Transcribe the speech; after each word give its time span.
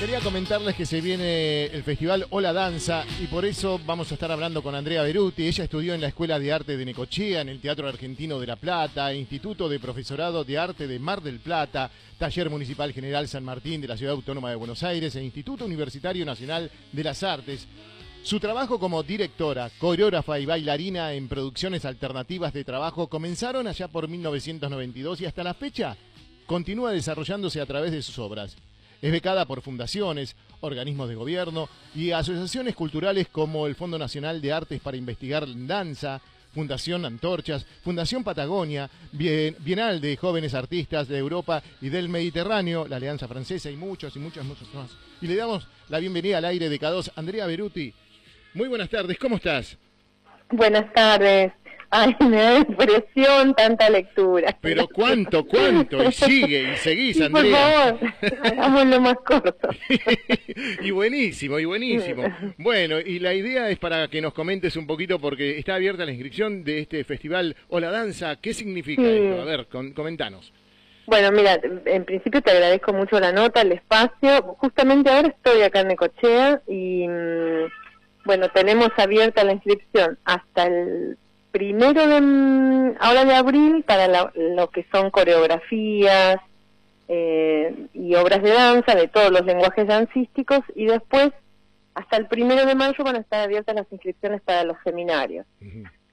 Quería 0.00 0.20
comentarles 0.20 0.76
que 0.76 0.86
se 0.86 1.02
viene 1.02 1.66
el 1.66 1.82
festival 1.82 2.26
Hola 2.30 2.54
Danza 2.54 3.04
y 3.22 3.26
por 3.26 3.44
eso 3.44 3.78
vamos 3.84 4.10
a 4.10 4.14
estar 4.14 4.32
hablando 4.32 4.62
con 4.62 4.74
Andrea 4.74 5.02
Beruti. 5.02 5.46
Ella 5.46 5.64
estudió 5.64 5.92
en 5.92 6.00
la 6.00 6.08
Escuela 6.08 6.38
de 6.38 6.50
Arte 6.50 6.78
de 6.78 6.86
Necochea, 6.86 7.42
en 7.42 7.50
el 7.50 7.60
Teatro 7.60 7.86
Argentino 7.86 8.40
de 8.40 8.46
La 8.46 8.56
Plata, 8.56 9.12
Instituto 9.12 9.68
de 9.68 9.78
Profesorado 9.78 10.42
de 10.42 10.56
Arte 10.56 10.86
de 10.86 10.98
Mar 10.98 11.20
del 11.20 11.38
Plata, 11.38 11.90
Taller 12.16 12.48
Municipal 12.48 12.94
General 12.94 13.28
San 13.28 13.44
Martín 13.44 13.82
de 13.82 13.88
la 13.88 13.96
Ciudad 13.98 14.14
Autónoma 14.14 14.48
de 14.48 14.56
Buenos 14.56 14.82
Aires 14.82 15.14
e 15.16 15.22
Instituto 15.22 15.66
Universitario 15.66 16.24
Nacional 16.24 16.70
de 16.90 17.04
las 17.04 17.22
Artes. 17.22 17.68
Su 18.22 18.40
trabajo 18.40 18.80
como 18.80 19.02
directora, 19.02 19.70
coreógrafa 19.78 20.40
y 20.40 20.46
bailarina 20.46 21.12
en 21.12 21.28
producciones 21.28 21.84
alternativas 21.84 22.54
de 22.54 22.64
trabajo 22.64 23.08
comenzaron 23.08 23.66
allá 23.66 23.86
por 23.88 24.08
1992 24.08 25.20
y 25.20 25.26
hasta 25.26 25.44
la 25.44 25.52
fecha 25.52 25.94
continúa 26.46 26.90
desarrollándose 26.90 27.60
a 27.60 27.66
través 27.66 27.92
de 27.92 28.00
sus 28.00 28.18
obras. 28.18 28.56
Es 29.02 29.12
becada 29.12 29.46
por 29.46 29.62
fundaciones, 29.62 30.36
organismos 30.60 31.08
de 31.08 31.14
gobierno 31.14 31.68
y 31.94 32.10
asociaciones 32.10 32.74
culturales 32.74 33.28
como 33.28 33.66
el 33.66 33.74
Fondo 33.74 33.98
Nacional 33.98 34.40
de 34.40 34.52
Artes 34.52 34.80
para 34.80 34.96
Investigar 34.96 35.46
Danza, 35.48 36.20
Fundación 36.52 37.04
Antorchas, 37.04 37.64
Fundación 37.82 38.24
Patagonia, 38.24 38.90
Bienal 39.12 40.00
de 40.00 40.16
Jóvenes 40.16 40.54
Artistas 40.54 41.08
de 41.08 41.16
Europa 41.16 41.62
y 41.80 41.88
del 41.88 42.08
Mediterráneo, 42.08 42.86
la 42.88 42.96
Alianza 42.96 43.28
Francesa 43.28 43.70
y 43.70 43.76
muchos 43.76 44.16
y 44.16 44.18
muchos, 44.18 44.44
muchos 44.44 44.72
más. 44.74 44.90
Y 45.20 45.28
le 45.28 45.36
damos 45.36 45.66
la 45.88 45.98
bienvenida 45.98 46.38
al 46.38 46.44
aire 46.44 46.68
de 46.68 46.80
K2, 46.80 47.12
Andrea 47.16 47.46
Beruti. 47.46 47.94
Muy 48.54 48.68
buenas 48.68 48.90
tardes, 48.90 49.16
¿cómo 49.18 49.36
estás? 49.36 49.78
Buenas 50.50 50.92
tardes. 50.92 51.52
Ay, 51.92 52.16
me 52.20 52.36
da 52.36 52.58
impresión 52.58 53.54
tanta 53.54 53.90
lectura. 53.90 54.56
Pero 54.60 54.86
cuánto, 54.86 55.44
cuánto, 55.44 56.04
y 56.04 56.12
sigue, 56.12 56.72
y 56.72 56.76
seguís, 56.76 57.20
Andrea. 57.20 57.98
Por 57.98 58.10
favor, 58.10 58.46
hagámoslo 58.46 59.00
más 59.00 59.16
corto. 59.16 59.68
y 60.82 60.90
buenísimo, 60.92 61.58
y 61.58 61.64
buenísimo. 61.64 62.22
Bueno, 62.58 63.00
y 63.00 63.18
la 63.18 63.34
idea 63.34 63.68
es 63.70 63.78
para 63.80 64.06
que 64.06 64.20
nos 64.20 64.32
comentes 64.34 64.76
un 64.76 64.86
poquito, 64.86 65.18
porque 65.18 65.58
está 65.58 65.74
abierta 65.74 66.04
la 66.04 66.12
inscripción 66.12 66.62
de 66.62 66.78
este 66.78 67.02
festival 67.02 67.56
Hola 67.68 67.90
Danza. 67.90 68.36
¿Qué 68.36 68.54
significa 68.54 69.02
esto? 69.02 69.42
A 69.42 69.44
ver, 69.44 69.66
comentanos. 69.66 70.52
Bueno, 71.06 71.32
mira, 71.32 71.58
en 71.86 72.04
principio 72.04 72.40
te 72.40 72.52
agradezco 72.52 72.92
mucho 72.92 73.18
la 73.18 73.32
nota, 73.32 73.62
el 73.62 73.72
espacio. 73.72 74.42
Justamente 74.58 75.10
ahora 75.10 75.26
estoy 75.26 75.62
acá 75.62 75.80
en 75.80 75.88
Necochea 75.88 76.62
y, 76.68 77.08
mm, 77.08 77.66
bueno, 78.26 78.48
tenemos 78.50 78.90
abierta 78.96 79.42
la 79.42 79.54
inscripción 79.54 80.20
hasta 80.24 80.68
el 80.68 81.18
primero 81.50 82.06
de 82.06 82.20
mm, 82.20 82.96
ahora 83.00 83.24
de 83.24 83.34
abril 83.34 83.84
para 83.84 84.32
lo 84.34 84.70
que 84.70 84.86
son 84.92 85.10
coreografías 85.10 86.36
eh, 87.08 87.86
y 87.92 88.14
obras 88.14 88.42
de 88.42 88.50
danza 88.50 88.94
de 88.94 89.08
todos 89.08 89.30
los 89.30 89.44
lenguajes 89.44 89.86
dancísticos 89.86 90.60
y 90.74 90.86
después 90.86 91.30
hasta 91.94 92.16
el 92.16 92.26
primero 92.26 92.64
de 92.66 92.74
mayo 92.74 93.02
van 93.04 93.16
a 93.16 93.20
estar 93.20 93.40
abiertas 93.40 93.74
las 93.74 93.90
inscripciones 93.90 94.40
para 94.42 94.64
los 94.64 94.76
seminarios. 94.84 95.44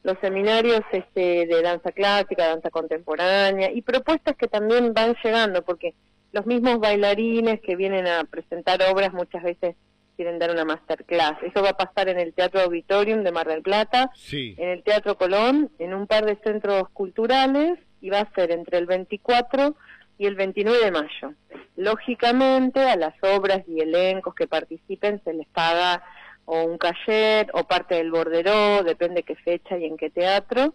Los 0.04 0.18
seminarios 0.20 0.82
este, 0.92 1.46
de 1.46 1.62
danza 1.62 1.92
clásica, 1.92 2.48
danza 2.48 2.70
contemporánea 2.70 3.72
y 3.72 3.82
propuestas 3.82 4.36
que 4.36 4.48
también 4.48 4.94
van 4.94 5.16
llegando 5.24 5.62
porque 5.64 5.94
los 6.32 6.46
mismos 6.46 6.80
bailarines 6.80 7.62
que 7.62 7.76
vienen 7.76 8.08
a 8.08 8.24
presentar 8.24 8.80
obras 8.92 9.14
muchas 9.14 9.44
veces 9.44 9.76
quieren 10.18 10.40
dar 10.40 10.52
una 10.52 10.66
masterclass. 10.66 11.42
Eso 11.44 11.62
va 11.62 11.70
a 11.70 11.78
pasar 11.78 12.10
en 12.10 12.20
el 12.20 12.34
Teatro 12.34 12.60
Auditorium 12.60 13.24
de 13.24 13.32
Mar 13.32 13.48
del 13.48 13.62
Plata, 13.62 14.10
en 14.34 14.70
el 14.70 14.84
Teatro 14.84 15.16
Colón, 15.16 15.70
en 15.80 15.94
un 15.94 16.08
par 16.08 16.26
de 16.26 16.36
centros 16.44 16.90
culturales 16.90 17.80
y 18.02 18.10
va 18.10 18.22
a 18.22 18.34
ser 18.34 18.52
entre 18.52 18.80
el 18.80 18.88
24 18.88 19.76
y 20.18 20.26
el 20.26 20.36
29 20.36 20.84
de 20.84 20.92
mayo. 20.92 21.34
Lógicamente 21.76 22.82
a 22.82 22.96
las 22.96 23.14
obras 23.22 23.62
y 23.68 23.80
elencos 23.80 24.34
que 24.34 24.48
participen 24.48 25.22
se 25.24 25.34
les 25.34 25.48
paga 25.48 26.04
o 26.46 26.64
un 26.64 26.80
cachet 26.80 27.50
o 27.54 27.66
parte 27.66 27.96
del 27.96 28.10
borderó, 28.10 28.84
depende 28.84 29.22
qué 29.22 29.36
fecha 29.36 29.78
y 29.78 29.86
en 29.86 29.98
qué 29.98 30.10
teatro. 30.10 30.74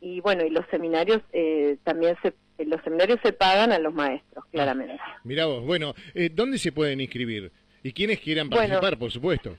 Y 0.00 0.20
bueno, 0.20 0.44
y 0.44 0.50
los 0.50 0.66
seminarios 0.70 1.22
eh, 1.32 1.78
también 1.82 2.16
se 2.22 2.34
los 2.58 2.80
seminarios 2.82 3.18
se 3.24 3.32
pagan 3.32 3.72
a 3.72 3.80
los 3.80 3.92
maestros, 3.92 4.44
claramente. 4.52 5.00
Mira 5.24 5.46
vos, 5.46 5.64
bueno, 5.64 5.94
eh, 6.14 6.30
¿dónde 6.32 6.58
se 6.58 6.70
pueden 6.70 7.00
inscribir? 7.00 7.50
Y 7.84 7.92
quienes 7.92 8.18
quieran 8.18 8.48
participar, 8.48 8.98
por 8.98 9.12
supuesto. 9.12 9.56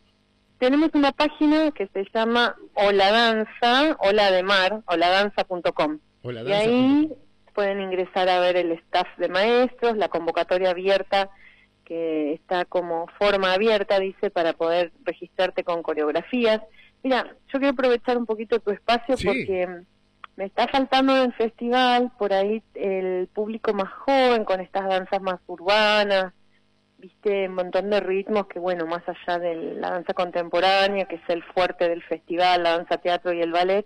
Tenemos 0.58 0.90
una 0.96 1.12
página 1.12 1.70
que 1.72 1.88
se 1.94 2.06
llama 2.14 2.56
Hola 2.74 3.12
Danza, 3.12 3.96
Hola 4.00 4.32
de 4.32 4.42
Mar, 4.42 4.82
holadanza.com. 4.88 6.00
Y 6.24 6.52
ahí 6.52 7.12
pueden 7.54 7.82
ingresar 7.82 8.28
a 8.28 8.40
ver 8.40 8.58
el 8.58 8.72
staff 8.72 9.08
de 9.18 9.30
maestros, 9.30 9.96
la 9.96 10.10
convocatoria 10.10 10.72
abierta 10.72 11.30
que 11.86 12.34
está 12.34 12.66
como 12.66 13.06
forma 13.20 13.54
abierta, 13.54 14.00
dice, 14.00 14.32
para 14.32 14.54
poder 14.54 14.92
registrarte 15.04 15.64
con 15.64 15.84
coreografías. 15.84 16.62
Mira, 17.04 17.36
yo 17.54 17.60
quiero 17.60 17.74
aprovechar 17.74 18.18
un 18.18 18.26
poquito 18.26 18.60
tu 18.60 18.72
espacio 18.72 19.16
porque 19.24 19.68
me 20.36 20.46
está 20.46 20.68
faltando 20.68 21.16
en 21.16 21.26
el 21.26 21.34
festival 21.34 22.12
por 22.18 22.34
ahí 22.34 22.64
el 22.74 23.28
público 23.28 23.72
más 23.76 23.94
joven 23.94 24.46
con 24.46 24.62
estas 24.62 24.90
danzas 24.90 25.22
más 25.22 25.40
urbanas, 25.46 26.34
viste 27.06 27.48
un 27.48 27.54
montón 27.54 27.92
de 27.92 28.00
ritmos 28.00 28.48
que 28.48 28.58
bueno 28.58 28.88
más 28.88 29.04
allá 29.08 29.38
de 29.38 29.76
la 29.76 29.92
danza 29.92 30.14
contemporánea 30.16 31.06
que 31.06 31.18
es 31.18 31.30
el 31.30 31.44
fuerte 31.44 31.88
del 31.88 32.02
festival 32.02 32.64
la 32.64 32.78
danza 32.78 32.98
teatro 32.98 33.32
y 33.32 33.42
el 33.42 33.52
ballet 33.52 33.86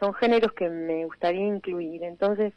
son 0.00 0.14
géneros 0.14 0.52
que 0.52 0.70
me 0.70 1.04
gustaría 1.06 1.44
incluir. 1.44 2.04
Entonces 2.04 2.54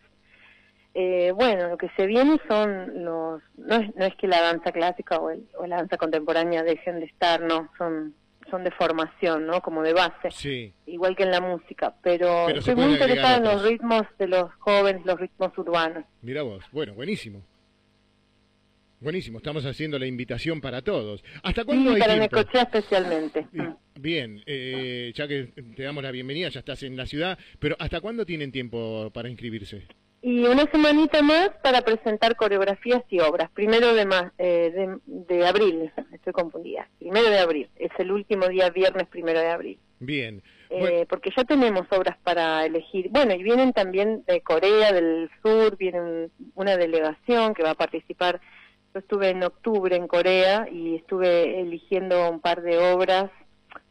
eh, 0.93 1.33
bueno 1.35 1.67
lo 1.67 1.77
que 1.77 1.89
se 1.97 2.05
viene 2.05 2.39
son 2.47 3.03
los 3.03 3.41
no 3.57 3.75
es, 3.75 3.95
no 3.95 4.05
es 4.05 4.15
que 4.15 4.27
la 4.27 4.41
danza 4.41 4.71
clásica 4.71 5.19
o, 5.19 5.31
la 5.67 5.77
danza 5.77 5.97
contemporánea 5.97 6.63
dejen 6.63 7.01
de 7.01 7.07
estar 7.07 7.41
no 7.41 7.69
son 7.77 8.15
son 8.49 8.63
de 8.63 8.71
formación 8.71 9.45
no 9.45 9.61
como 9.61 9.81
de 9.81 9.93
base 9.93 10.73
igual 10.85 11.15
que 11.17 11.23
en 11.23 11.31
la 11.31 11.41
música 11.41 11.93
pero, 12.01 12.47
estoy 12.49 12.75
muy 12.75 12.93
interesada 12.93 13.37
en 13.37 13.43
los 13.43 13.63
ritmos 13.63 14.03
de 14.17 14.27
los 14.27 14.53
jóvenes 14.59 15.05
los 15.05 15.19
ritmos 15.19 15.57
urbanos. 15.57 16.05
Mira 16.21 16.43
vos 16.43 16.63
bueno 16.71 16.93
buenísimo 16.93 17.41
Buenísimo, 19.01 19.39
estamos 19.39 19.65
haciendo 19.65 19.97
la 19.97 20.05
invitación 20.05 20.61
para 20.61 20.83
todos. 20.83 21.23
¿Hasta 21.41 21.65
cuándo 21.65 21.95
sí, 21.95 21.99
para 21.99 22.15
Necochea 22.17 22.61
especialmente. 22.61 23.47
Bien, 23.99 24.43
eh, 24.45 25.11
ya 25.15 25.27
que 25.27 25.45
te 25.75 25.81
damos 25.81 26.03
la 26.03 26.11
bienvenida, 26.11 26.49
ya 26.49 26.59
estás 26.59 26.83
en 26.83 26.95
la 26.95 27.07
ciudad, 27.07 27.39
pero 27.57 27.75
¿hasta 27.79 27.99
cuándo 27.99 28.27
tienen 28.27 28.51
tiempo 28.51 29.09
para 29.11 29.27
inscribirse? 29.27 29.87
Y 30.21 30.43
una 30.43 30.69
semanita 30.69 31.23
más 31.23 31.49
para 31.63 31.81
presentar 31.81 32.35
coreografías 32.35 33.01
y 33.09 33.19
obras. 33.21 33.49
Primero 33.49 33.95
de, 33.95 34.05
más, 34.05 34.33
eh, 34.37 34.87
de, 35.07 35.47
abril, 35.47 35.91
estoy 36.13 36.31
confundida. 36.31 36.87
Primero 36.99 37.27
de 37.27 37.39
abril, 37.39 37.69
es 37.77 37.91
el 37.97 38.11
último 38.11 38.49
día, 38.49 38.69
viernes 38.69 39.07
primero 39.07 39.39
de 39.39 39.49
abril. 39.49 39.79
Bien. 39.99 40.43
Eh, 40.69 41.07
porque 41.09 41.31
ya 41.35 41.43
tenemos 41.43 41.87
obras 41.89 42.19
para 42.23 42.63
elegir. 42.67 43.09
Bueno, 43.09 43.33
y 43.33 43.41
vienen 43.41 43.73
también 43.73 44.23
de 44.27 44.41
Corea 44.41 44.93
del 44.93 45.27
Sur, 45.41 45.75
viene 45.75 46.29
una 46.53 46.77
delegación 46.77 47.55
que 47.55 47.63
va 47.63 47.71
a 47.71 47.75
participar 47.75 48.39
yo 48.93 48.99
estuve 48.99 49.29
en 49.29 49.43
octubre 49.43 49.95
en 49.95 50.07
Corea 50.07 50.67
y 50.71 50.95
estuve 50.95 51.61
eligiendo 51.61 52.29
un 52.29 52.39
par 52.39 52.61
de 52.61 52.77
obras. 52.77 53.31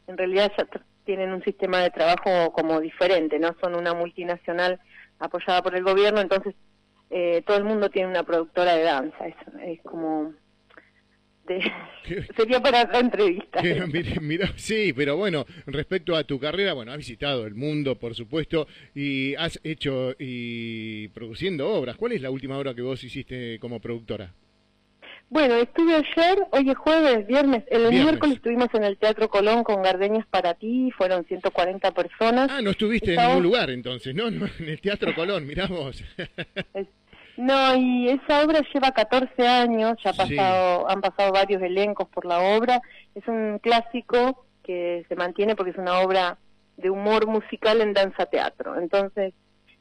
En 0.07 0.19
realidad 0.19 0.53
ya 0.57 0.67
tienen 1.05 1.33
un 1.33 1.43
sistema 1.43 1.79
de 1.79 1.91
trabajo 1.91 2.53
como 2.53 2.81
diferente, 2.81 3.39
¿no? 3.39 3.55
Son 3.61 3.75
una 3.75 3.95
multinacional 3.95 4.81
apoyada 5.19 5.63
por 5.63 5.75
el 5.75 5.85
gobierno, 5.85 6.21
entonces 6.21 6.55
eh, 7.11 7.43
todo 7.47 7.57
el 7.57 7.65
mundo 7.65 7.91
tiene 7.91 8.09
una 8.09 8.23
productora 8.23 8.75
de 8.75 8.83
danza. 8.83 9.27
Es, 9.27 9.37
es 9.65 9.81
como 9.83 10.35
sería 12.37 12.61
para 12.61 12.85
la 12.85 13.01
entrevista. 13.01 13.61
mira, 14.21 14.53
sí, 14.57 14.93
pero 14.93 15.17
bueno, 15.17 15.47
respecto 15.67 16.15
a 16.15 16.25
tu 16.25 16.39
carrera, 16.39 16.75
bueno, 16.75 16.93
has 16.93 16.99
visitado 16.99 17.47
el 17.47 17.55
mundo, 17.55 17.97
por 17.97 18.15
supuesto, 18.15 18.67
y 18.95 19.35
has 19.35 19.59
hecho 19.65 20.15
y 20.19 21.09
produciendo 21.09 21.69
obras. 21.69 21.97
¿Cuál 21.97 22.13
es 22.13 22.23
la 22.23 22.31
última 22.31 22.59
obra 22.59 22.75
que 22.75 22.83
vos 22.83 23.03
hiciste 23.03 23.59
como 23.59 23.81
productora? 23.81 24.33
Bueno, 25.31 25.55
estuve 25.55 25.95
ayer, 25.95 26.45
hoy 26.51 26.71
es 26.71 26.77
jueves, 26.77 27.25
viernes, 27.29 27.63
el 27.71 27.89
miércoles 27.93 28.39
estuvimos 28.39 28.67
en 28.75 28.83
el 28.83 28.99
Teatro 28.99 29.29
Colón 29.29 29.63
con 29.63 29.81
Gardeñas 29.81 30.27
para 30.27 30.55
ti, 30.55 30.91
fueron 30.99 31.25
140 31.25 31.93
personas. 31.93 32.49
Ah, 32.51 32.61
no 32.61 32.71
estuviste 32.71 33.15
en 33.15 33.21
ningún 33.21 33.45
lugar 33.45 33.71
entonces, 33.71 34.13
¿no? 34.13 34.27
En 34.27 34.51
el 34.59 34.81
Teatro 34.81 35.15
Colón, 35.15 35.47
miramos. 35.47 36.03
no, 37.37 37.77
y 37.77 38.09
esa 38.09 38.43
obra 38.43 38.61
lleva 38.75 38.91
14 38.91 39.47
años, 39.47 39.97
ya 40.03 40.11
ha 40.11 40.15
pasado, 40.15 40.91
han 40.91 41.01
pasado 41.01 41.31
varios 41.31 41.63
elencos 41.63 42.09
por 42.09 42.27
la 42.27 42.41
obra, 42.41 42.83
es 43.15 43.23
un 43.29 43.61
clásico 43.61 44.47
que 44.65 45.07
se 45.09 45.15
mantiene 45.15 45.55
porque 45.55 45.71
es 45.71 45.79
una 45.79 46.01
obra 46.01 46.39
de 46.77 46.91
humor 46.91 47.29
musical 47.29 47.81
en 47.81 47.93
danza 47.93 48.27
teatro, 48.27 48.81
entonces 48.81 49.33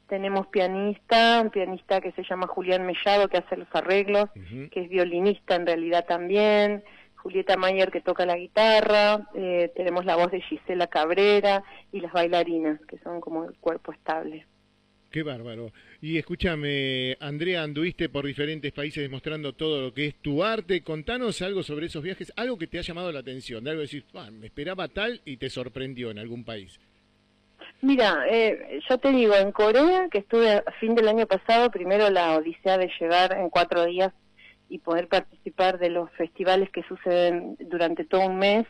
tenemos 0.09 0.47
pianista, 0.47 1.39
un 1.41 1.51
pianista 1.51 2.01
que 2.01 2.11
se 2.11 2.23
llama 2.23 2.47
Julián 2.47 2.85
Mellado 2.85 3.29
que 3.29 3.37
hace 3.37 3.55
los 3.55 3.67
arreglos, 3.71 4.29
que 4.71 4.81
es 4.81 4.89
violinista 4.89 5.55
en 5.55 5.65
realidad 5.65 6.05
también, 6.05 6.83
Julieta 7.15 7.55
Mayer 7.55 7.91
que 7.91 8.01
toca 8.01 8.25
la 8.25 8.37
guitarra, 8.37 9.27
eh, 9.35 9.71
tenemos 9.75 10.05
la 10.05 10.15
voz 10.15 10.31
de 10.31 10.41
Gisela 10.41 10.87
Cabrera 10.87 11.63
y 11.91 11.99
las 12.01 12.11
bailarinas 12.11 12.79
que 12.87 12.97
son 12.99 13.21
como 13.21 13.45
el 13.45 13.53
cuerpo 13.57 13.91
estable. 13.91 14.45
Qué 15.11 15.23
bárbaro. 15.23 15.71
Y 16.01 16.17
escúchame, 16.17 17.17
Andrea, 17.19 17.63
anduviste 17.63 18.09
por 18.09 18.25
diferentes 18.25 18.71
países 18.71 19.09
mostrando 19.09 19.53
todo 19.53 19.81
lo 19.81 19.93
que 19.93 20.07
es 20.07 20.15
tu 20.15 20.43
arte. 20.43 20.81
Contanos 20.81 21.41
algo 21.41 21.63
sobre 21.63 21.87
esos 21.87 22.03
viajes, 22.03 22.31
algo 22.35 22.59
que 22.59 22.67
te 22.67 22.77
ha 22.77 22.83
llamado 22.83 23.11
la 23.11 23.19
atención, 23.19 23.63
de 23.63 23.71
algo 23.71 23.81
que 23.81 23.87
decís, 23.87 24.05
ah, 24.13 24.29
me 24.31 24.47
esperaba 24.47 24.87
tal 24.87 25.21
y 25.25 25.37
te 25.37 25.49
sorprendió 25.49 26.11
en 26.11 26.19
algún 26.19 26.43
país. 26.43 26.79
Mira, 27.81 28.25
eh, 28.29 28.81
yo 28.89 28.97
te 28.97 29.09
digo, 29.11 29.35
en 29.35 29.51
Corea, 29.51 30.09
que 30.11 30.19
estuve 30.19 30.51
a 30.51 30.71
fin 30.79 30.95
del 30.95 31.07
año 31.07 31.25
pasado, 31.27 31.71
primero 31.71 32.09
la 32.09 32.35
odisea 32.37 32.77
de 32.77 32.91
llegar 32.99 33.31
en 33.33 33.49
cuatro 33.49 33.85
días 33.85 34.11
y 34.67 34.79
poder 34.79 35.07
participar 35.07 35.79
de 35.79 35.89
los 35.89 36.11
festivales 36.11 36.69
que 36.71 36.83
suceden 36.83 37.55
durante 37.59 38.03
todo 38.03 38.27
un 38.27 38.37
mes 38.37 38.67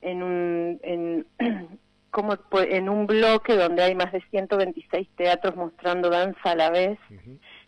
en 0.00 0.22
un, 0.22 0.80
en, 0.82 1.26
como 2.10 2.38
en 2.52 2.88
un 2.88 3.06
bloque 3.06 3.56
donde 3.56 3.82
hay 3.82 3.96
más 3.96 4.12
de 4.12 4.22
126 4.30 5.08
teatros 5.16 5.56
mostrando 5.56 6.08
danza 6.08 6.52
a 6.52 6.54
la 6.54 6.70
vez, 6.70 6.98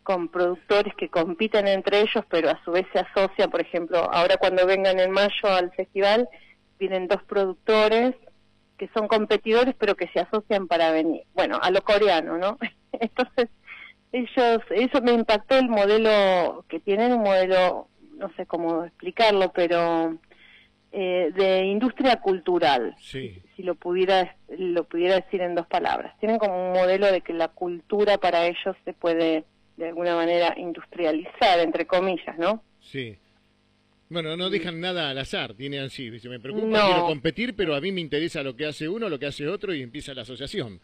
con 0.05 0.29
productores 0.29 0.95
que 0.95 1.11
compiten 1.11 1.67
entre 1.67 2.01
ellos, 2.01 2.25
pero 2.31 2.49
a 2.51 2.63
su 2.65 2.71
vez 2.71 2.87
se 2.93 3.01
asocian, 3.01 3.51
por 3.51 3.61
ejemplo, 3.61 3.99
ahora 4.11 4.37
cuando 4.37 4.65
vengan 4.65 5.01
en 5.01 5.11
mayo 5.11 5.49
al 5.49 5.73
festival, 5.73 6.29
vienen 6.79 7.09
dos 7.09 7.23
productores 7.25 8.15
que 8.79 8.89
son 8.95 9.09
competidores, 9.09 9.75
pero 9.79 9.97
que 9.97 10.09
se 10.09 10.21
asocian 10.21 10.69
para 10.69 10.91
venir, 10.91 11.25
bueno, 11.35 11.59
a 11.61 11.71
lo 11.71 11.83
coreano, 11.83 12.39
¿no? 12.39 12.59
Entonces, 12.93 13.49
ellos, 14.13 14.63
eso 14.71 15.03
me 15.03 15.13
impactó 15.13 15.59
el 15.59 15.69
modelo 15.69 16.65
que 16.69 16.81
tienen, 16.81 17.13
un 17.13 17.23
modelo, 17.23 17.89
no 18.17 18.33
sé 18.37 18.47
cómo 18.47 18.85
explicarlo, 18.85 19.53
pero 19.53 20.17
eh, 20.93 21.31
de 21.35 21.67
industria 21.67 22.17
cultural, 22.17 22.95
si 22.99 23.43
lo 23.59 23.75
pudiera, 23.75 24.37
lo 24.49 24.85
pudiera 24.85 25.17
decir 25.17 25.43
en 25.43 25.55
dos 25.55 25.67
palabras. 25.67 26.19
Tienen 26.21 26.39
como 26.39 26.69
un 26.69 26.73
modelo 26.73 27.13
de 27.13 27.21
que 27.21 27.35
la 27.35 27.49
cultura 27.49 28.17
para 28.17 28.47
ellos 28.47 28.77
se 28.85 28.95
puede 28.95 29.45
de 29.77 29.89
alguna 29.89 30.15
manera 30.15 30.55
industrializar, 30.57 31.61
entre 31.61 31.87
comillas, 31.87 32.39
¿no? 32.39 32.63
Sí. 32.81 33.19
Bueno, 34.11 34.37
no 34.37 34.49
dejan 34.49 34.81
nada 34.81 35.11
al 35.11 35.19
azar, 35.19 35.55
tiene 35.55 35.81
así, 35.81 36.11
me 36.11 36.41
preocupa, 36.41 36.87
quiero 36.87 37.07
competir, 37.07 37.55
pero 37.55 37.75
a 37.75 37.81
mí 37.81 37.93
me 37.93 38.01
interesa 38.01 38.43
lo 38.43 38.57
que 38.57 38.67
hace 38.67 38.89
uno, 38.89 39.09
lo 39.09 39.19
que 39.19 39.27
hace 39.27 39.47
otro 39.47 39.75
y 39.75 39.83
empieza 39.83 40.15
la 40.15 40.23
asociación. 40.23 40.81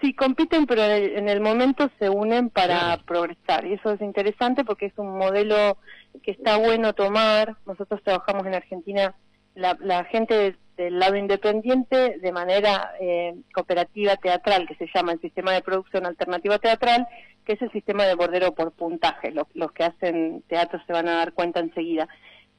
Sí, 0.00 0.14
compiten, 0.14 0.66
pero 0.66 0.84
en 0.84 1.28
el 1.28 1.40
momento 1.40 1.90
se 1.98 2.08
unen 2.08 2.50
para 2.50 2.98
progresar. 2.98 3.66
Y 3.66 3.72
eso 3.72 3.92
es 3.92 4.00
interesante 4.00 4.64
porque 4.64 4.86
es 4.86 4.92
un 4.96 5.18
modelo 5.18 5.76
que 6.22 6.30
está 6.30 6.56
bueno 6.56 6.92
tomar. 6.92 7.56
Nosotros 7.66 8.00
trabajamos 8.04 8.46
en 8.46 8.54
Argentina 8.54 9.16
la, 9.56 10.04
gente 10.04 10.56
del 10.76 11.00
lado 11.00 11.16
independiente 11.16 12.18
de 12.20 12.32
manera 12.32 12.92
eh, 13.00 13.34
cooperativa 13.52 14.16
teatral, 14.16 14.68
que 14.68 14.76
se 14.76 14.88
llama 14.94 15.12
el 15.12 15.20
sistema 15.20 15.52
de 15.52 15.62
producción 15.62 16.06
alternativa 16.06 16.60
teatral, 16.60 17.08
que 17.44 17.54
es 17.54 17.62
el 17.62 17.72
sistema 17.72 18.04
de 18.04 18.14
bordero 18.14 18.54
por 18.54 18.70
puntaje. 18.70 19.32
Los, 19.32 19.48
los 19.54 19.72
que 19.72 19.82
hacen 19.82 20.44
teatro 20.46 20.80
se 20.86 20.92
van 20.92 21.08
a 21.08 21.16
dar 21.16 21.32
cuenta 21.32 21.58
enseguida. 21.58 22.08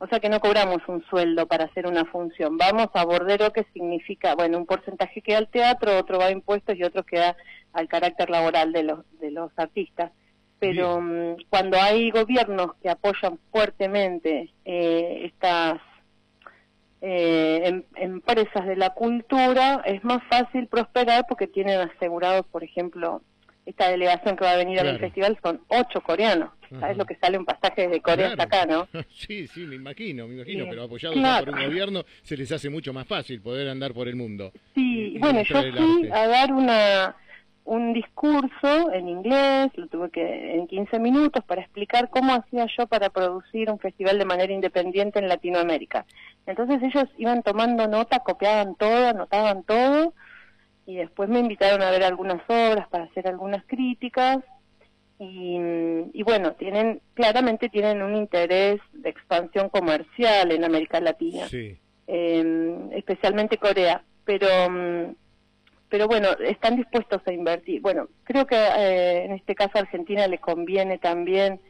O 0.01 0.07
sea 0.07 0.21
que 0.21 0.29
no 0.29 0.39
cobramos 0.39 0.81
un 0.87 1.03
sueldo 1.09 1.45
para 1.45 1.65
hacer 1.65 1.85
una 1.85 2.05
función. 2.05 2.57
Vamos 2.57 2.87
a 2.93 3.03
bordero, 3.03 3.51
que 3.51 3.65
significa, 3.73 4.33
bueno, 4.33 4.57
un 4.57 4.65
porcentaje 4.65 5.21
queda 5.21 5.39
al 5.39 5.49
teatro, 5.49 5.97
otro 5.97 6.17
va 6.17 6.27
a 6.27 6.31
impuestos 6.31 6.77
y 6.77 6.83
otro 6.83 7.03
queda 7.03 7.35
al 7.73 7.89
carácter 7.89 8.29
laboral 8.29 8.71
de 8.71 8.83
los, 8.83 8.99
de 9.19 9.31
los 9.31 9.51
artistas. 9.57 10.11
Pero 10.57 11.01
mm, 11.01 11.35
cuando 11.49 11.77
hay 11.81 12.11
gobiernos 12.11 12.75
que 12.81 12.89
apoyan 12.89 13.39
fuertemente 13.51 14.53
eh, 14.63 15.21
estas 15.25 15.81
eh, 17.01 17.61
em, 17.65 17.83
empresas 17.95 18.65
de 18.65 18.77
la 18.77 18.91
cultura 18.91 19.81
es 19.85 20.03
más 20.05 20.21
fácil 20.29 20.67
prosperar 20.67 21.25
porque 21.27 21.47
tienen 21.47 21.79
asegurados, 21.79 22.45
por 22.47 22.63
ejemplo, 22.63 23.21
esta 23.69 23.89
delegación 23.89 24.35
que 24.35 24.43
va 24.43 24.51
a 24.51 24.57
venir 24.57 24.79
al 24.79 24.99
festival 24.99 25.37
son 25.41 25.61
ocho 25.67 26.01
coreanos. 26.01 26.49
¿Sabes 26.79 26.97
lo 26.97 27.05
que 27.05 27.15
sale 27.15 27.37
un 27.37 27.45
pasaje 27.45 27.87
desde 27.87 28.01
Corea 28.01 28.29
hasta 28.29 28.43
acá, 28.43 28.65
no? 28.65 28.87
sí, 29.15 29.47
sí, 29.47 29.61
me 29.61 29.75
imagino, 29.75 30.27
me 30.27 30.35
imagino, 30.35 30.65
pero 30.69 30.83
apoyados 30.83 31.17
por 31.17 31.49
un 31.49 31.65
gobierno 31.65 32.03
se 32.21 32.37
les 32.37 32.51
hace 32.51 32.69
mucho 32.69 32.93
más 32.93 33.07
fácil 33.07 33.41
poder 33.41 33.69
andar 33.69 33.93
por 33.93 34.07
el 34.07 34.15
mundo. 34.15 34.51
Sí, 34.75 35.17
bueno, 35.19 35.41
yo 35.41 35.61
fui 35.61 36.09
a 36.11 36.27
dar 36.27 36.53
una 36.53 37.15
un 37.65 37.93
discurso 37.93 38.91
en 38.93 39.07
inglés, 39.07 39.69
lo 39.75 39.85
tuve 39.87 40.09
que 40.09 40.55
en 40.55 40.65
15 40.65 40.97
minutos 40.97 41.43
para 41.45 41.61
explicar 41.61 42.09
cómo 42.09 42.33
hacía 42.33 42.65
yo 42.75 42.87
para 42.87 43.11
producir 43.11 43.69
un 43.69 43.77
festival 43.77 44.17
de 44.17 44.25
manera 44.25 44.51
independiente 44.51 45.19
en 45.19 45.27
Latinoamérica. 45.27 46.05
Entonces 46.47 46.81
ellos 46.81 47.05
iban 47.19 47.43
tomando 47.43 47.87
nota, 47.87 48.19
copiaban 48.19 48.73
todo, 48.75 49.09
anotaban 49.09 49.63
todo 49.63 50.15
y 50.89 50.95
después 50.95 51.29
me 51.29 51.39
invitaron 51.39 51.83
a 51.83 51.91
ver 51.91 52.03
algunas 52.03 52.41
obras 52.47 52.87
para 52.87 53.03
hacer 53.03 53.27
algunas 53.27 53.63
críticas 53.67 54.39
y, 55.19 55.55
y 56.13 56.23
bueno, 56.23 56.53
tienen 56.53 56.99
claramente 57.13 57.69
tienen 57.69 58.01
un 58.01 58.15
interés 58.15 58.81
de 58.93 59.09
expansión 59.09 59.69
comercial 59.69 60.51
en 60.51 60.63
América 60.63 60.99
Latina, 60.99 61.45
em, 62.07 62.91
especialmente 62.91 63.59
Corea, 63.59 64.01
pero 64.25 64.47
mm, 64.67 65.15
pero 65.89 66.07
bueno, 66.07 66.29
están 66.39 66.75
dispuestos 66.75 67.21
a 67.27 67.33
invertir. 67.33 67.81
Bueno, 67.81 68.07
creo 68.23 68.47
que 68.47 68.55
eh, 68.55 69.25
en 69.25 69.33
este 69.33 69.53
caso 69.53 69.77
a 69.77 69.81
Argentina 69.81 70.27
le 70.27 70.39
conviene 70.39 70.97
también 70.97 71.61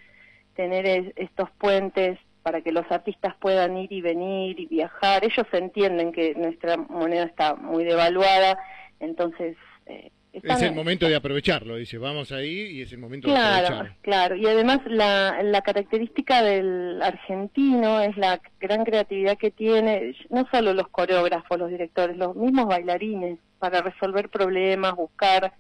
tener 0.56 1.13
estos 1.18 1.50
puentes 1.57 2.18
para 2.42 2.62
que 2.62 2.72
los 2.72 2.89
artistas 2.89 3.36
puedan 3.42 3.77
ir 3.77 3.92
y 3.92 4.00
venir 4.01 4.60
y 4.62 4.65
viajar. 4.65 5.25
Ellos 5.25 5.45
entienden 5.51 6.13
que 6.13 6.36
nuestra 6.36 6.77
moneda 6.77 7.24
está 7.24 7.56
muy 7.56 7.83
devaluada, 7.83 8.57
entonces... 9.00 9.57
Eh, 9.86 10.12
es 10.31 10.62
el 10.62 10.75
momento 10.75 11.07
de 11.07 11.16
aprovecharlo, 11.16 11.75
dice, 11.75 11.98
vamos 11.98 12.31
ahí 12.31 12.78
y 12.78 12.81
es 12.84 12.94
el 12.94 13.00
momento 13.00 13.28
de 13.28 13.36
aprovecharlo. 13.36 13.96
Claro, 14.01 14.36
y 14.36 14.46
además 14.46 14.80
la, 14.86 15.42
la 15.42 15.62
característica 15.62 16.44
del 16.44 17.01
argentino 17.01 18.00
es 18.00 18.16
la 18.16 18.40
gran 18.60 18.86
creatividad 18.86 19.40
que 19.40 19.50
tiene, 19.50 20.16
no 20.30 20.48
solo 20.51 20.75
los 20.75 20.88
coreógrafos, 20.90 21.57
los 21.57 21.72
directores, 21.72 22.16
los 22.16 22.36
mismos 22.36 22.68
bailarines, 22.68 23.40
para 23.57 23.81
resolver 23.81 24.30
problemas, 24.30 24.96
buscar 24.96 25.54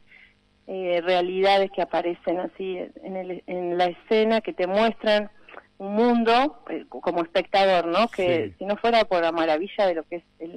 eh, 0.67 1.01
realidades 1.03 1.71
que 1.71 1.81
aparecen 1.81 2.39
así 2.39 2.77
en, 3.03 3.15
el, 3.15 3.43
en 3.47 3.77
la 3.77 3.85
escena, 3.85 4.41
que 4.41 4.53
te 4.53 4.67
muestran 4.67 5.31
un 5.79 5.95
mundo 5.95 6.61
eh, 6.69 6.85
como 6.89 7.23
espectador, 7.23 7.87
¿no? 7.87 8.09
Que 8.09 8.53
si 8.59 8.65
no 8.65 8.75
fuera 8.75 9.05
por 9.05 9.21
la 9.21 9.31
maravilla 9.31 9.87
de 9.87 9.95
lo 9.95 10.03
que 10.03 10.23
es 10.39 10.49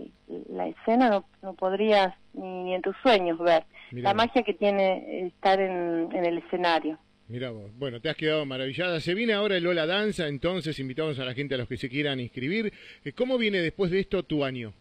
la 0.50 0.66
escena, 0.66 1.08
no, 1.08 1.24
no 1.42 1.54
podrías 1.54 2.14
ni, 2.34 2.74
en 2.74 2.82
tus 2.82 2.96
sueños 3.02 3.38
ver 3.38 3.64
la 3.92 4.14
magia 4.14 4.42
que 4.42 4.52
tiene 4.52 5.26
estar 5.26 5.60
en, 5.60 6.08
en 6.12 6.24
el 6.24 6.38
escenario. 6.38 6.98
Mira 7.28 7.50
vos, 7.50 7.70
bueno, 7.78 8.00
te 8.00 8.10
has 8.10 8.16
quedado 8.16 8.44
maravillada. 8.44 9.00
Se 9.00 9.14
viene 9.14 9.32
ahora 9.32 9.56
el 9.56 9.62
Lola 9.62 9.86
Danza, 9.86 10.26
entonces 10.26 10.78
invitamos 10.80 11.18
a 11.18 11.24
la 11.24 11.34
gente 11.34 11.54
a 11.54 11.58
los 11.58 11.68
que 11.68 11.76
se 11.76 11.88
quieran 11.88 12.20
inscribir. 12.20 12.72
Eh, 13.04 13.12
¿Cómo 13.12 13.38
viene 13.38 13.58
después 13.58 13.90
de 13.90 14.00
esto 14.00 14.22
tu 14.24 14.44
año? 14.44 14.74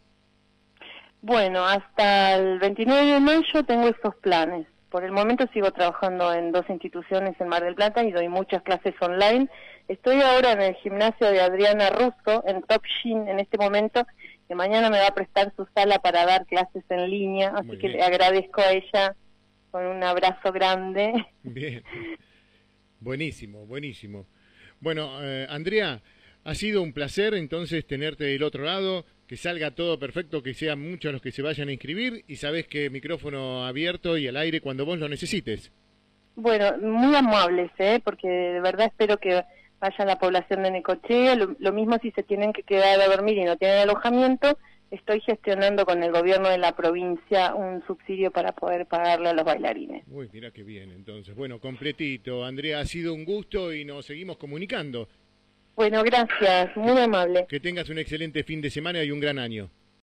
Bueno, 1.21 1.63
hasta 1.63 2.35
el 2.35 2.57
29 2.57 3.05
de 3.05 3.19
mayo 3.19 3.63
tengo 3.65 3.87
estos 3.87 4.15
planes. 4.15 4.65
Por 4.91 5.05
el 5.05 5.13
momento 5.13 5.47
sigo 5.53 5.71
trabajando 5.71 6.33
en 6.33 6.51
dos 6.51 6.69
instituciones 6.69 7.39
en 7.39 7.47
Mar 7.47 7.63
del 7.63 7.75
Plata 7.75 8.03
y 8.03 8.11
doy 8.11 8.27
muchas 8.27 8.61
clases 8.61 8.93
online. 8.99 9.47
Estoy 9.87 10.19
ahora 10.19 10.51
en 10.51 10.61
el 10.61 10.75
gimnasio 10.75 11.31
de 11.31 11.39
Adriana 11.39 11.89
Russo, 11.91 12.43
en 12.45 12.61
Top 12.63 12.83
Shin 12.85 13.25
en 13.29 13.39
este 13.39 13.57
momento, 13.57 14.05
que 14.49 14.53
mañana 14.53 14.89
me 14.89 14.99
va 14.99 15.07
a 15.07 15.15
prestar 15.15 15.53
su 15.55 15.65
sala 15.73 15.99
para 15.99 16.25
dar 16.25 16.45
clases 16.45 16.83
en 16.89 17.09
línea, 17.09 17.53
así 17.55 17.77
que 17.77 17.87
le 17.87 18.03
agradezco 18.03 18.59
a 18.59 18.73
ella 18.73 19.15
con 19.71 19.85
un 19.85 20.03
abrazo 20.03 20.51
grande. 20.51 21.25
Bien, 21.43 21.81
buenísimo, 22.99 23.65
buenísimo. 23.65 24.25
Bueno, 24.81 25.23
eh, 25.23 25.47
Andrea, 25.49 26.01
ha 26.43 26.53
sido 26.53 26.81
un 26.81 26.91
placer 26.91 27.33
entonces 27.33 27.87
tenerte 27.87 28.25
del 28.25 28.43
otro 28.43 28.65
lado 28.65 29.05
que 29.31 29.37
salga 29.37 29.71
todo 29.71 29.97
perfecto, 29.97 30.43
que 30.43 30.53
sean 30.53 30.81
muchos 30.81 31.13
los 31.13 31.21
que 31.21 31.31
se 31.31 31.41
vayan 31.41 31.69
a 31.69 31.71
inscribir 31.71 32.25
y 32.27 32.35
sabes 32.35 32.67
que 32.67 32.89
micrófono 32.89 33.65
abierto 33.65 34.17
y 34.17 34.27
al 34.27 34.35
aire 34.35 34.59
cuando 34.59 34.85
vos 34.85 34.99
lo 34.99 35.07
necesites. 35.07 35.71
Bueno, 36.35 36.77
muy 36.79 37.15
amables, 37.15 37.71
¿eh? 37.77 38.01
porque 38.03 38.27
de 38.27 38.59
verdad 38.59 38.87
espero 38.87 39.19
que 39.19 39.41
vaya 39.79 40.05
la 40.05 40.19
población 40.19 40.63
de 40.63 40.71
Necochea. 40.71 41.35
Lo, 41.35 41.71
mismo 41.71 41.97
si 42.01 42.11
se 42.11 42.23
tienen 42.23 42.51
que 42.51 42.63
quedar 42.63 42.99
a 42.99 43.07
dormir 43.07 43.37
y 43.37 43.45
no 43.45 43.55
tienen 43.55 43.77
alojamiento, 43.77 44.57
estoy 44.91 45.21
gestionando 45.21 45.85
con 45.85 46.03
el 46.03 46.11
gobierno 46.11 46.49
de 46.49 46.57
la 46.57 46.75
provincia 46.75 47.55
un 47.55 47.81
subsidio 47.87 48.31
para 48.31 48.51
poder 48.51 48.85
pagarle 48.85 49.29
a 49.29 49.33
los 49.33 49.45
bailarines. 49.45 50.03
Uy, 50.09 50.27
mira 50.33 50.51
qué 50.51 50.63
bien, 50.63 50.91
entonces. 50.91 51.33
Bueno, 51.35 51.61
completito. 51.61 52.43
Andrea, 52.43 52.81
ha 52.81 52.85
sido 52.85 53.13
un 53.13 53.23
gusto 53.23 53.71
y 53.71 53.85
nos 53.85 54.07
seguimos 54.07 54.35
comunicando. 54.35 55.07
Bueno, 55.75 56.03
gracias, 56.03 56.75
muy 56.75 56.99
amable. 56.99 57.45
Que 57.47 57.59
tengas 57.59 57.89
un 57.89 57.97
excelente 57.97 58.43
fin 58.43 58.61
de 58.61 58.69
semana 58.69 59.03
y 59.03 59.11
un 59.11 59.19
gran 59.19 59.39
año. 59.39 59.69